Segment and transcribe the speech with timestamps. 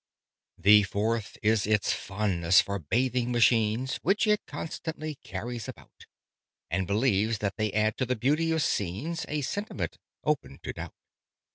[0.57, 6.07] "The fourth is its fondness for bathing machines, Which is constantly carries about,
[6.71, 10.95] And believes that they add to the beauty of scenes A sentiment open to doubt.